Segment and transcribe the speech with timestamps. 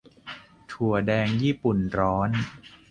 [0.71, 2.29] -ถั่วแดงญี่ปุ่นร้อน